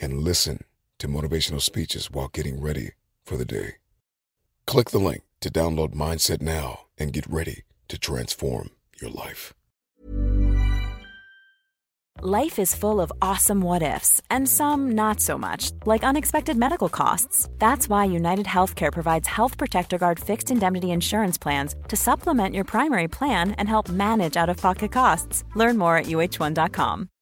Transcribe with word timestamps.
and 0.00 0.18
listen 0.18 0.64
to 0.98 1.08
motivational 1.08 1.60
speeches 1.60 2.10
while 2.10 2.28
getting 2.28 2.60
ready 2.60 2.90
for 3.24 3.36
the 3.36 3.44
day. 3.44 3.76
Click 4.66 4.90
the 4.90 4.98
link 4.98 5.22
to 5.40 5.50
download 5.50 5.94
Mindset 5.94 6.42
now 6.42 6.86
and 6.98 7.12
get 7.12 7.26
ready 7.26 7.62
to 7.88 7.98
transform 7.98 8.70
your 9.00 9.10
life. 9.10 9.54
Life 12.22 12.58
is 12.58 12.74
full 12.74 13.00
of 13.00 13.10
awesome 13.22 13.62
what 13.62 13.82
ifs 13.82 14.20
and 14.28 14.46
some 14.46 14.90
not 14.90 15.20
so 15.20 15.38
much, 15.38 15.70
like 15.86 16.04
unexpected 16.04 16.54
medical 16.54 16.90
costs. 16.90 17.48
That's 17.58 17.88
why 17.88 18.04
United 18.04 18.44
Healthcare 18.44 18.92
provides 18.92 19.26
Health 19.26 19.56
Protector 19.56 19.96
Guard 19.96 20.20
fixed 20.20 20.50
indemnity 20.50 20.90
insurance 20.90 21.38
plans 21.38 21.74
to 21.88 21.96
supplement 21.96 22.54
your 22.54 22.64
primary 22.64 23.08
plan 23.08 23.52
and 23.52 23.66
help 23.66 23.88
manage 23.88 24.36
out 24.36 24.50
of 24.50 24.58
pocket 24.58 24.92
costs. 24.92 25.44
Learn 25.54 25.78
more 25.78 25.96
at 25.96 26.06
uh1.com. 26.06 27.08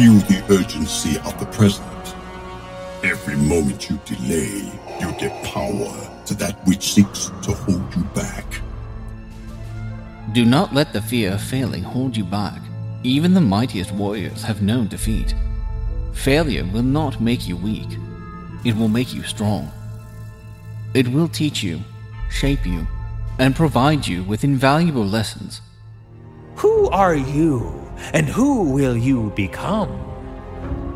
Feel 0.00 0.14
the 0.14 0.42
urgency 0.48 1.18
of 1.26 1.38
the 1.38 1.44
present. 1.44 2.14
Every 3.04 3.36
moment 3.36 3.90
you 3.90 4.00
delay, 4.06 4.72
you 4.98 5.12
give 5.18 5.30
power 5.42 6.22
to 6.24 6.34
that 6.36 6.58
which 6.66 6.94
seeks 6.94 7.30
to 7.42 7.52
hold 7.52 7.94
you 7.94 8.04
back. 8.14 8.46
Do 10.32 10.46
not 10.46 10.72
let 10.72 10.94
the 10.94 11.02
fear 11.02 11.32
of 11.32 11.42
failing 11.42 11.82
hold 11.82 12.16
you 12.16 12.24
back. 12.24 12.62
Even 13.02 13.34
the 13.34 13.42
mightiest 13.42 13.92
warriors 13.92 14.42
have 14.42 14.62
known 14.62 14.88
defeat. 14.88 15.34
Failure 16.14 16.64
will 16.64 16.82
not 16.82 17.20
make 17.20 17.46
you 17.46 17.58
weak, 17.58 17.98
it 18.64 18.74
will 18.74 18.88
make 18.88 19.12
you 19.12 19.22
strong. 19.22 19.70
It 20.94 21.08
will 21.08 21.28
teach 21.28 21.62
you, 21.62 21.78
shape 22.30 22.64
you, 22.64 22.86
and 23.38 23.54
provide 23.54 24.06
you 24.06 24.24
with 24.24 24.44
invaluable 24.44 25.04
lessons. 25.04 25.60
Who 26.56 26.88
are 26.88 27.14
you, 27.14 27.79
and 28.12 28.28
who 28.28 28.72
will 28.72 28.96
you 28.96 29.30
become? 29.36 29.90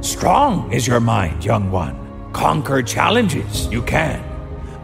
Strong 0.02 0.72
is 0.72 0.86
your 0.86 1.00
mind, 1.00 1.44
young 1.44 1.70
one. 1.70 1.96
Conquer 2.32 2.82
challenges, 2.82 3.66
you 3.68 3.82
can. 3.82 4.22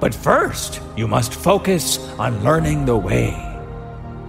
But 0.00 0.14
first, 0.14 0.80
you 0.96 1.06
must 1.06 1.34
focus 1.34 1.98
on 2.18 2.42
learning 2.42 2.86
the 2.86 2.96
way. 2.96 3.34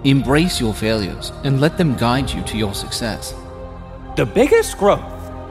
Embrace 0.03 0.59
your 0.59 0.74
failures 0.74 1.31
and 1.44 1.62
let 1.62 1.78
them 1.78 1.96
guide 1.96 2.30
you 2.30 2.41
to 2.44 2.57
your 2.57 2.74
success. 2.74 3.34
The 4.18 4.25
biggest 4.25 4.78
growth 4.78 5.00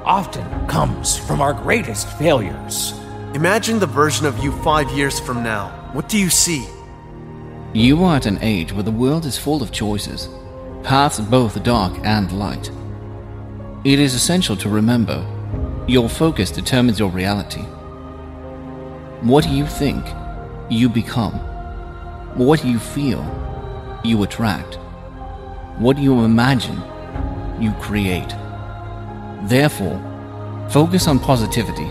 often 0.04 0.66
comes 0.66 1.16
from 1.16 1.40
our 1.40 1.54
greatest 1.54 2.08
failures. 2.18 2.92
Imagine 3.34 3.78
the 3.78 3.86
version 3.86 4.26
of 4.26 4.38
you 4.38 4.52
five 4.62 4.90
years 4.90 5.20
from 5.20 5.42
now. 5.42 5.70
What 5.92 6.08
do 6.08 6.18
you 6.18 6.28
see? 6.28 6.66
You 7.72 8.02
are 8.02 8.16
at 8.16 8.26
an 8.26 8.38
age 8.42 8.72
where 8.72 8.82
the 8.82 8.90
world 8.90 9.24
is 9.24 9.38
full 9.38 9.62
of 9.62 9.70
choices, 9.70 10.28
paths 10.82 11.20
both 11.20 11.62
dark 11.62 11.92
and 12.04 12.32
light. 12.32 12.70
It 13.84 13.98
is 13.98 14.14
essential 14.14 14.56
to 14.56 14.68
remember 14.68 15.26
your 15.86 16.08
focus 16.08 16.50
determines 16.50 16.98
your 16.98 17.10
reality. 17.10 17.62
What 19.22 19.48
you 19.48 19.66
think, 19.66 20.04
you 20.70 20.88
become. 20.88 21.32
What 22.36 22.64
you 22.64 22.78
feel, 22.78 23.22
you 24.04 24.22
attract. 24.22 24.76
What 25.78 25.98
you 25.98 26.20
imagine, 26.20 26.80
you 27.60 27.72
create. 27.80 28.34
Therefore, 29.44 29.98
focus 30.70 31.08
on 31.08 31.18
positivity, 31.18 31.90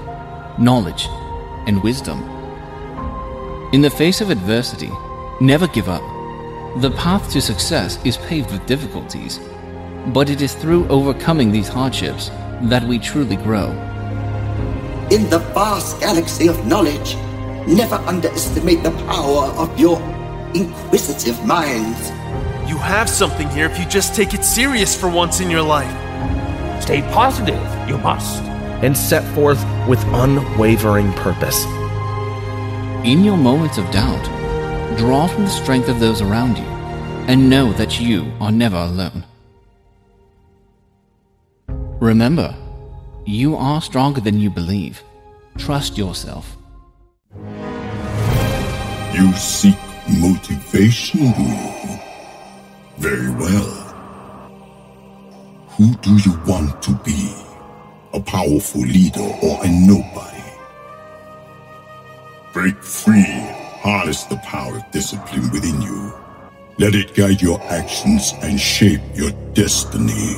knowledge, 0.57 1.07
and 1.67 1.83
wisdom. 1.83 2.19
In 3.73 3.81
the 3.81 3.89
face 3.89 4.21
of 4.21 4.29
adversity, 4.29 4.91
never 5.41 5.67
give 5.67 5.89
up. 5.89 6.18
The 6.79 6.91
path 6.91 7.29
to 7.33 7.41
success 7.41 7.99
is 8.05 8.15
paved 8.15 8.51
with 8.51 8.65
difficulties, 8.65 9.37
but 10.13 10.29
it 10.29 10.41
is 10.41 10.53
through 10.55 10.87
overcoming 10.87 11.51
these 11.51 11.67
hardships 11.67 12.29
that 12.61 12.85
we 12.85 12.99
truly 12.99 13.35
grow. 13.35 13.71
In 15.11 15.29
the 15.29 15.39
vast 15.53 15.99
galaxy 15.99 16.47
of 16.47 16.65
knowledge, 16.65 17.17
never 17.67 17.95
underestimate 17.95 18.81
the 18.81 18.91
power 19.07 19.51
of 19.57 19.77
your 19.77 19.99
inquisitive 20.55 21.45
minds. 21.45 22.11
You 22.69 22.77
have 22.77 23.09
something 23.09 23.49
here 23.49 23.65
if 23.65 23.77
you 23.77 23.85
just 23.85 24.15
take 24.15 24.33
it 24.33 24.45
serious 24.45 24.95
for 24.97 25.09
once 25.09 25.41
in 25.41 25.51
your 25.51 25.63
life. 25.63 25.91
Stay 26.81 27.01
positive, 27.11 27.61
you 27.89 27.97
must. 27.97 28.41
and 28.81 28.95
set 28.95 29.25
forth 29.35 29.61
with 29.89 30.01
unwavering 30.05 31.11
purpose. 31.11 31.65
In 33.03 33.25
your 33.25 33.35
moments 33.35 33.77
of 33.77 33.91
doubt, 33.91 34.38
draw 34.99 35.27
from 35.27 35.45
the 35.45 35.49
strength 35.49 35.87
of 35.87 36.01
those 36.01 36.21
around 36.21 36.57
you 36.57 36.65
and 37.29 37.49
know 37.49 37.71
that 37.71 38.01
you 38.01 38.29
are 38.41 38.51
never 38.51 38.75
alone. 38.75 39.23
Remember, 42.01 42.53
you 43.25 43.55
are 43.55 43.81
stronger 43.81 44.19
than 44.19 44.41
you 44.41 44.49
believe. 44.49 45.01
Trust 45.57 45.97
yourself. 45.97 46.57
You 49.13 49.31
seek 49.35 49.77
motivation? 50.19 51.31
Very 52.97 53.31
well. 53.31 53.71
Who 55.77 55.95
do 55.95 56.17
you 56.17 56.37
want 56.45 56.81
to 56.83 56.91
be? 57.05 57.33
A 58.11 58.19
powerful 58.19 58.81
leader 58.81 59.29
or 59.41 59.63
a 59.63 59.69
nobody? 59.69 60.43
Break 62.51 62.83
free 62.83 63.58
Harness 63.81 64.25
the 64.25 64.35
power 64.37 64.75
of 64.75 64.91
discipline 64.91 65.49
within 65.51 65.81
you. 65.81 66.13
Let 66.79 66.95
it 66.95 67.15
guide 67.15 67.41
your 67.41 67.61
actions 67.63 68.33
and 68.41 68.59
shape 68.59 69.01
your 69.15 69.31
destiny. 69.53 70.35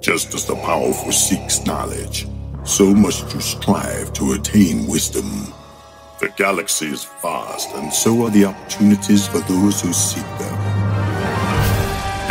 Just 0.00 0.32
as 0.32 0.46
the 0.46 0.56
powerful 0.56 1.12
seeks 1.12 1.66
knowledge, 1.66 2.26
so 2.64 2.94
must 2.94 3.34
you 3.34 3.42
strive 3.42 4.14
to 4.14 4.32
attain 4.32 4.86
wisdom. 4.86 5.52
The 6.18 6.30
galaxy 6.30 6.86
is 6.86 7.04
vast, 7.20 7.68
and 7.74 7.92
so 7.92 8.24
are 8.24 8.30
the 8.30 8.46
opportunities 8.46 9.26
for 9.26 9.40
those 9.40 9.82
who 9.82 9.92
seek 9.92 10.24
them. 10.38 10.58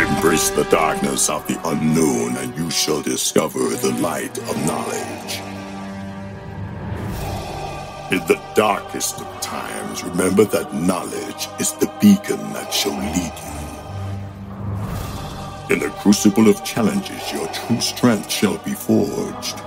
Embrace 0.08 0.50
the 0.50 0.64
darkness 0.70 1.30
of 1.30 1.46
the 1.46 1.60
unknown, 1.68 2.36
and 2.36 2.56
you 2.58 2.68
shall 2.68 3.00
discover 3.00 3.60
the 3.60 3.92
light 4.00 4.36
of 4.38 4.66
knowledge. 4.66 5.49
In 8.10 8.18
the 8.26 8.40
darkest 8.56 9.20
of 9.20 9.40
times, 9.40 10.02
remember 10.02 10.44
that 10.44 10.74
knowledge 10.74 11.48
is 11.60 11.74
the 11.74 11.86
beacon 12.00 12.40
that 12.54 12.74
shall 12.74 12.98
lead 12.98 13.32
you. 13.44 13.50
In 15.74 15.78
the 15.78 15.90
crucible 16.00 16.48
of 16.48 16.64
challenges, 16.64 17.32
your 17.32 17.46
true 17.48 17.80
strength 17.80 18.28
shall 18.28 18.58
be 18.58 18.72
forged. 18.72 19.62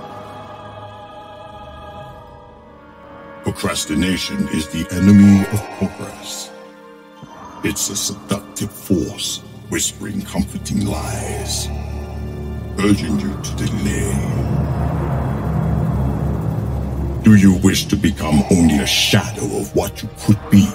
Procrastination 3.44 4.46
is 4.48 4.68
the 4.68 4.86
enemy 4.90 5.40
of 5.46 5.62
progress. 5.78 6.50
It's 7.64 7.88
a 7.88 7.96
seductive 7.96 8.70
force, 8.70 9.38
whispering 9.70 10.20
comforting 10.20 10.84
lies, 10.84 11.68
urging 12.78 13.18
you 13.20 13.34
to 13.42 13.56
delay. 13.56 14.12
Do 17.24 17.36
you 17.36 17.54
wish 17.54 17.86
to 17.86 17.96
become 17.96 18.44
only 18.50 18.76
a 18.80 18.86
shadow 18.86 19.46
of 19.56 19.74
what 19.74 20.02
you 20.02 20.10
could 20.20 20.38
be? 20.50 20.68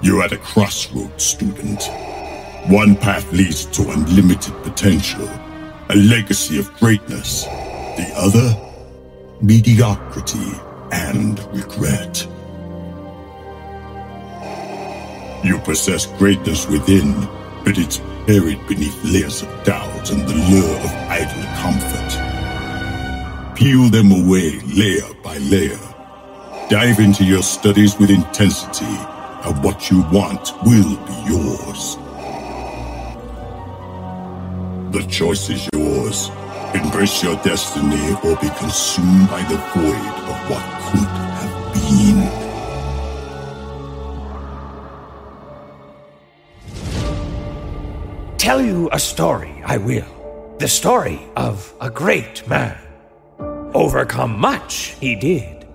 You're 0.00 0.22
at 0.22 0.32
a 0.32 0.38
crossroads, 0.38 1.22
student. 1.22 1.82
One 2.68 2.96
path 2.96 3.30
leads 3.30 3.66
to 3.66 3.90
unlimited 3.90 4.54
potential, 4.62 5.28
a 5.90 5.96
legacy 5.96 6.58
of 6.58 6.72
greatness. 6.78 7.44
The 7.44 8.10
other, 8.16 8.56
mediocrity 9.42 10.50
and 10.92 11.38
regret. 11.54 12.26
You 15.44 15.58
possess 15.58 16.06
greatness 16.16 16.66
within, 16.68 17.12
but 17.66 17.76
it's 17.76 17.98
buried 18.26 18.66
beneath 18.66 18.98
layers 19.04 19.42
of 19.42 19.64
doubt 19.64 20.10
and 20.10 20.26
the 20.26 20.34
lure 20.34 20.76
of 20.80 20.90
idle 21.10 21.44
comfort. 21.60 22.27
Peel 23.58 23.90
them 23.90 24.12
away 24.12 24.60
layer 24.72 25.12
by 25.24 25.36
layer. 25.38 25.80
Dive 26.70 27.00
into 27.00 27.24
your 27.24 27.42
studies 27.42 27.98
with 27.98 28.08
intensity, 28.08 28.84
and 28.84 29.64
what 29.64 29.90
you 29.90 30.02
want 30.12 30.52
will 30.62 30.96
be 31.08 31.12
yours. 31.26 31.96
The 34.92 35.02
choice 35.10 35.50
is 35.50 35.68
yours. 35.74 36.30
Embrace 36.72 37.20
your 37.24 37.34
destiny 37.42 38.14
or 38.22 38.36
be 38.36 38.48
consumed 38.58 39.28
by 39.28 39.42
the 39.42 39.56
void 39.74 40.14
of 40.30 40.38
what 40.48 40.62
could 40.92 41.08
have 41.34 41.52
been. 41.74 42.20
Tell 48.38 48.60
you 48.60 48.88
a 48.92 49.00
story, 49.00 49.60
I 49.64 49.78
will. 49.78 50.06
The 50.60 50.68
story 50.68 51.26
of 51.34 51.74
a 51.80 51.90
great 51.90 52.46
man. 52.46 52.78
Overcome 53.74 54.38
much, 54.38 54.96
he 54.98 55.14
did. 55.14 55.66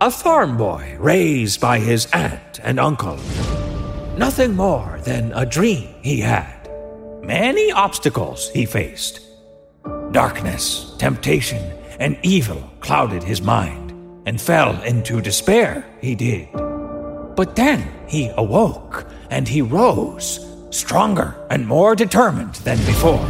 A 0.00 0.10
farm 0.10 0.56
boy 0.56 0.96
raised 1.00 1.60
by 1.60 1.80
his 1.80 2.06
aunt 2.12 2.60
and 2.62 2.78
uncle. 2.78 3.18
Nothing 4.16 4.54
more 4.54 5.00
than 5.02 5.32
a 5.32 5.44
dream 5.44 5.94
he 6.02 6.20
had. 6.20 6.70
Many 7.22 7.72
obstacles 7.72 8.50
he 8.50 8.66
faced. 8.66 9.20
Darkness, 10.12 10.94
temptation, 10.98 11.72
and 11.98 12.16
evil 12.22 12.70
clouded 12.80 13.22
his 13.22 13.42
mind, 13.42 13.90
and 14.26 14.40
fell 14.40 14.80
into 14.82 15.20
despair, 15.20 15.84
he 16.00 16.14
did. 16.14 16.48
But 17.34 17.56
then 17.56 17.92
he 18.06 18.30
awoke, 18.36 19.06
and 19.30 19.48
he 19.48 19.60
rose, 19.60 20.38
stronger 20.70 21.34
and 21.50 21.66
more 21.66 21.96
determined 21.96 22.54
than 22.56 22.78
before. 22.86 23.28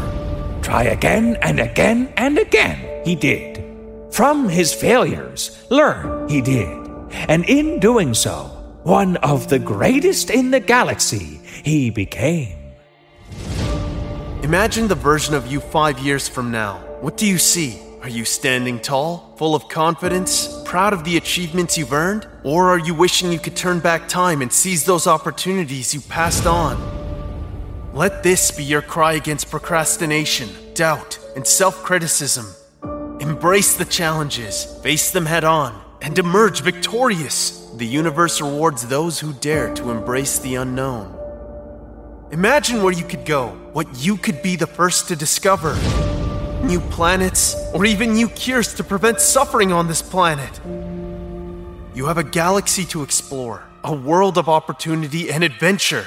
Try 0.61 0.85
again 0.85 1.37
and 1.41 1.59
again 1.59 2.13
and 2.19 2.39
again, 2.39 3.03
he 3.05 3.15
did. 3.15 3.74
From 4.15 4.49
his 4.49 4.73
failures, 4.73 5.67
learn, 5.71 6.29
he 6.29 6.41
did. 6.41 6.69
And 7.27 7.45
in 7.47 7.81
doing 7.81 8.15
so, 8.15 8.45
one 8.85 9.17
of 9.17 9.49
the 9.49 9.59
greatest 9.59 10.31
in 10.31 10.53
the 10.53 10.61
galaxy 10.61 11.41
he 11.65 11.91
became. 11.91 12.57
Imagine 14.45 14.87
the 14.87 14.95
version 14.95 15.35
of 15.35 15.49
you 15.49 15.59
five 15.59 15.99
years 15.99 16.29
from 16.29 16.53
now. 16.53 16.77
What 17.01 17.17
do 17.17 17.27
you 17.27 17.39
see? 17.39 17.81
Are 18.03 18.09
you 18.09 18.25
standing 18.25 18.79
tall, 18.79 19.35
full 19.37 19.57
of 19.57 19.69
confidence, 19.69 20.63
proud 20.63 20.93
of 20.93 21.03
the 21.03 21.17
achievements 21.17 21.77
you've 21.77 21.93
earned? 21.93 22.29
Or 22.45 22.71
are 22.71 22.79
you 22.79 22.95
wishing 22.95 23.33
you 23.33 23.41
could 23.41 23.57
turn 23.57 23.81
back 23.81 24.07
time 24.07 24.43
and 24.43 24.53
seize 24.53 24.85
those 24.85 25.09
opportunities 25.09 25.93
you 25.93 26.01
passed 26.03 26.47
on? 26.47 26.79
Let 27.93 28.23
this 28.23 28.53
be 28.53 28.63
your 28.63 28.83
cry 28.83 29.15
against 29.15 29.51
procrastination, 29.51 30.51
doubt, 30.75 31.19
and 31.35 31.45
self 31.45 31.83
criticism. 31.83 32.47
Embrace 33.45 33.77
the 33.77 33.85
challenges, 33.85 34.65
face 34.83 35.11
them 35.11 35.27
head 35.27 35.45
on, 35.45 35.79
and 36.01 36.19
emerge 36.19 36.63
victorious. 36.63 37.71
The 37.77 37.85
universe 37.85 38.41
rewards 38.41 38.89
those 38.89 39.21
who 39.21 39.35
dare 39.35 39.75
to 39.75 39.91
embrace 39.91 40.39
the 40.39 40.55
unknown. 40.55 41.15
Imagine 42.31 42.83
where 42.83 42.95
you 42.95 43.05
could 43.05 43.27
go, 43.27 43.49
what 43.75 43.87
you 44.03 44.17
could 44.17 44.41
be 44.41 44.57
the 44.57 44.67
first 44.67 45.09
to 45.09 45.15
discover. 45.15 45.75
New 46.65 46.81
planets, 46.89 47.55
or 47.75 47.85
even 47.85 48.15
new 48.15 48.29
cures 48.31 48.73
to 48.77 48.83
prevent 48.83 49.21
suffering 49.21 49.75
on 49.75 49.89
this 49.89 50.01
planet. 50.01 50.59
You 51.95 52.07
have 52.07 52.17
a 52.17 52.25
galaxy 52.25 52.87
to 52.87 53.03
explore, 53.03 53.63
a 53.85 53.95
world 53.95 54.39
of 54.39 54.49
opportunity 54.49 55.31
and 55.31 55.45
adventure. 55.45 56.07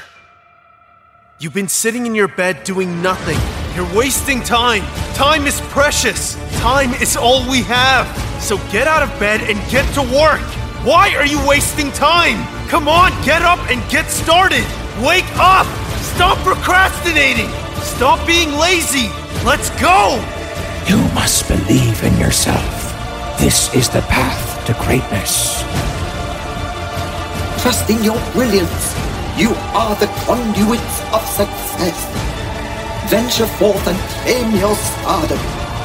You've 1.37 1.53
been 1.53 1.67
sitting 1.67 2.07
in 2.07 2.15
your 2.15 2.29
bed 2.29 2.63
doing 2.63 3.03
nothing. 3.03 3.66
You're 3.77 3.95
wasting 3.95 4.41
time. 4.41 4.81
Time 5.13 5.45
is 5.45 5.61
precious. 5.69 6.33
Time 6.57 6.95
is 6.95 7.15
all 7.15 7.47
we 7.47 7.61
have. 7.61 8.07
So 8.41 8.57
get 8.71 8.87
out 8.87 9.03
of 9.03 9.19
bed 9.19 9.41
and 9.41 9.59
get 9.69 9.85
to 9.93 10.01
work. 10.01 10.41
Why 10.83 11.13
are 11.15 11.27
you 11.27 11.37
wasting 11.47 11.91
time? 11.91 12.41
Come 12.69 12.87
on, 12.87 13.11
get 13.23 13.43
up 13.43 13.59
and 13.69 13.87
get 13.87 14.07
started. 14.09 14.65
Wake 15.05 15.29
up! 15.37 15.67
Stop 16.15 16.39
procrastinating! 16.39 17.49
Stop 17.83 18.25
being 18.25 18.51
lazy! 18.53 19.09
Let's 19.45 19.69
go! 19.79 20.17
You 20.87 20.97
must 21.13 21.47
believe 21.47 22.03
in 22.03 22.17
yourself. 22.17 22.97
This 23.39 23.71
is 23.75 23.89
the 23.89 24.01
path 24.09 24.65
to 24.65 24.73
greatness. 24.85 25.61
Trust 27.61 27.87
in 27.91 28.03
your 28.03 28.19
brilliance. 28.31 28.95
You 29.37 29.53
are 29.77 29.95
the 29.97 30.07
conduits 30.25 31.03
of 31.13 31.21
success. 31.27 32.26
Venture 33.09 33.47
forth 33.47 33.87
and 33.87 33.97
claim 33.97 34.53
your 34.59 34.75
stardom. 34.75 35.39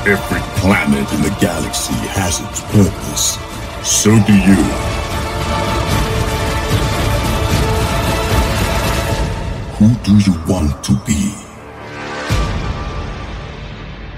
Every 0.05 0.41
planet 0.61 1.13
in 1.13 1.23
the 1.23 1.37
galaxy 1.41 1.95
has 2.19 2.41
its 2.41 2.61
purpose. 2.63 3.39
So 3.89 4.11
do 4.27 4.33
you. 4.33 4.57
Who 9.79 9.95
do 10.03 10.19
you 10.19 10.37
want 10.49 10.83
to 10.83 10.97
be? 11.07 11.33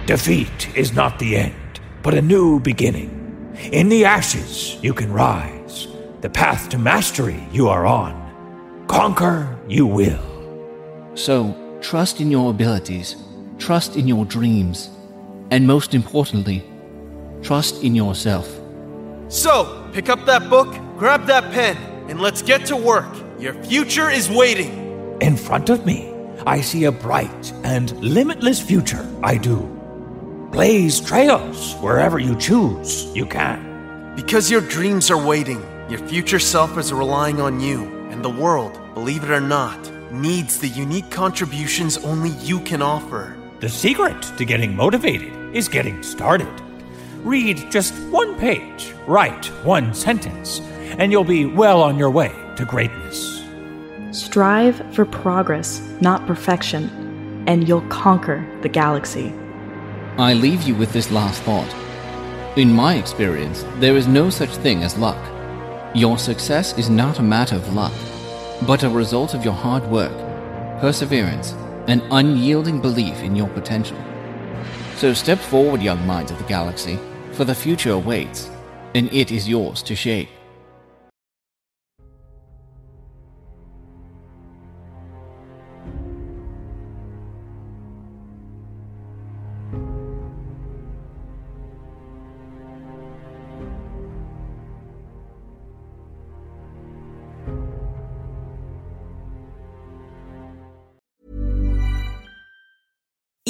Defeat 0.06 0.74
is 0.74 0.94
not 0.94 1.18
the 1.18 1.36
end, 1.36 1.80
but 2.02 2.14
a 2.14 2.22
new 2.22 2.58
beginning. 2.58 3.54
In 3.70 3.90
the 3.90 4.06
ashes, 4.06 4.78
you 4.80 4.94
can 4.94 5.12
rise. 5.12 5.88
The 6.22 6.30
path 6.30 6.70
to 6.70 6.78
mastery 6.78 7.46
you 7.52 7.68
are 7.68 7.84
on. 7.84 8.14
Conquer 8.86 9.58
you 9.68 9.86
will. 9.86 11.12
So, 11.14 11.63
trust 11.84 12.18
in 12.18 12.30
your 12.30 12.50
abilities, 12.50 13.16
trust 13.58 13.94
in 13.96 14.08
your 14.08 14.24
dreams, 14.24 14.88
and 15.50 15.66
most 15.66 15.94
importantly, 15.94 16.64
trust 17.42 17.84
in 17.84 17.94
yourself. 17.94 18.48
So, 19.28 19.86
pick 19.92 20.08
up 20.08 20.24
that 20.24 20.48
book, 20.48 20.74
grab 20.96 21.26
that 21.26 21.52
pen, 21.52 21.76
and 22.08 22.20
let's 22.20 22.40
get 22.40 22.64
to 22.66 22.76
work. 22.76 23.14
Your 23.38 23.52
future 23.64 24.08
is 24.08 24.30
waiting. 24.30 25.18
In 25.20 25.36
front 25.36 25.68
of 25.68 25.84
me, 25.84 26.10
I 26.46 26.62
see 26.62 26.84
a 26.84 26.92
bright 26.92 27.52
and 27.64 27.92
limitless 28.00 28.60
future, 28.60 29.06
I 29.22 29.36
do. 29.36 29.58
Blaze 30.52 31.00
trails 31.00 31.74
wherever 31.82 32.18
you 32.18 32.34
choose, 32.38 33.04
you 33.14 33.26
can. 33.26 34.14
Because 34.16 34.50
your 34.50 34.62
dreams 34.62 35.10
are 35.10 35.22
waiting, 35.22 35.62
your 35.90 36.00
future 36.08 36.38
self 36.38 36.78
is 36.78 36.94
relying 36.94 37.42
on 37.42 37.60
you, 37.60 37.84
and 38.10 38.24
the 38.24 38.30
world, 38.30 38.80
believe 38.94 39.22
it 39.22 39.30
or 39.30 39.40
not, 39.40 39.90
needs 40.20 40.58
the 40.58 40.68
unique 40.68 41.10
contributions 41.10 41.98
only 41.98 42.30
you 42.30 42.60
can 42.60 42.82
offer. 42.82 43.36
The 43.60 43.68
secret 43.68 44.22
to 44.36 44.44
getting 44.44 44.74
motivated 44.74 45.32
is 45.54 45.68
getting 45.68 46.02
started. 46.02 46.48
Read 47.22 47.70
just 47.70 47.94
one 48.10 48.38
page, 48.38 48.92
write 49.06 49.46
one 49.64 49.94
sentence, 49.94 50.60
and 50.98 51.10
you'll 51.10 51.24
be 51.24 51.46
well 51.46 51.82
on 51.82 51.98
your 51.98 52.10
way 52.10 52.32
to 52.56 52.64
greatness. 52.64 53.42
Strive 54.10 54.76
for 54.94 55.04
progress, 55.04 55.80
not 56.00 56.26
perfection, 56.26 57.44
and 57.46 57.66
you'll 57.66 57.88
conquer 57.88 58.46
the 58.62 58.68
galaxy. 58.68 59.32
I 60.18 60.34
leave 60.34 60.62
you 60.62 60.74
with 60.74 60.92
this 60.92 61.10
last 61.10 61.42
thought. 61.42 61.72
In 62.56 62.72
my 62.72 62.94
experience, 62.94 63.64
there 63.76 63.96
is 63.96 64.06
no 64.06 64.30
such 64.30 64.50
thing 64.56 64.84
as 64.84 64.96
luck. 64.96 65.18
Your 65.94 66.18
success 66.18 66.76
is 66.78 66.88
not 66.88 67.18
a 67.18 67.22
matter 67.22 67.56
of 67.56 67.74
luck, 67.74 67.92
but 68.62 68.82
a 68.82 68.88
result 68.88 69.34
of 69.34 69.44
your 69.44 69.54
hard 69.54 69.84
work, 69.90 70.16
perseverance, 70.80 71.52
and 71.86 72.02
unyielding 72.10 72.80
belief 72.80 73.22
in 73.22 73.36
your 73.36 73.48
potential. 73.48 73.98
So 74.96 75.12
step 75.12 75.38
forward, 75.38 75.82
young 75.82 76.06
minds 76.06 76.30
of 76.30 76.38
the 76.38 76.44
galaxy, 76.44 76.98
for 77.32 77.44
the 77.44 77.54
future 77.54 77.90
awaits, 77.90 78.50
and 78.94 79.12
it 79.12 79.32
is 79.32 79.48
yours 79.48 79.82
to 79.82 79.94
shape. 79.94 80.28